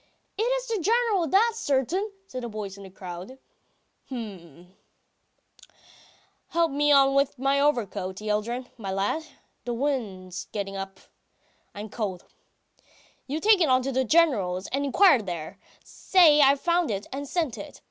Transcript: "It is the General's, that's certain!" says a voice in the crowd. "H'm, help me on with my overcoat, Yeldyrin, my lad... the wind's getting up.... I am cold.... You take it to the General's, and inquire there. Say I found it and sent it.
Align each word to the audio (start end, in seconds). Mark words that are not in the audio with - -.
"It 0.35 0.41
is 0.41 0.65
the 0.67 0.79
General's, 0.81 1.29
that's 1.29 1.59
certain!" 1.59 2.11
says 2.25 2.43
a 2.43 2.47
voice 2.47 2.75
in 2.75 2.81
the 2.81 2.89
crowd. 2.89 3.37
"H'm, 4.07 4.75
help 6.47 6.71
me 6.71 6.91
on 6.91 7.13
with 7.13 7.37
my 7.37 7.59
overcoat, 7.59 8.17
Yeldyrin, 8.19 8.71
my 8.79 8.91
lad... 8.91 9.23
the 9.63 9.75
wind's 9.75 10.45
getting 10.51 10.75
up.... 10.75 11.01
I 11.75 11.81
am 11.81 11.89
cold.... 11.89 12.25
You 13.27 13.39
take 13.39 13.61
it 13.61 13.67
to 13.83 13.91
the 13.91 14.03
General's, 14.03 14.65
and 14.69 14.85
inquire 14.85 15.21
there. 15.21 15.59
Say 15.83 16.41
I 16.41 16.55
found 16.55 16.89
it 16.89 17.05
and 17.13 17.27
sent 17.27 17.59
it. 17.59 17.79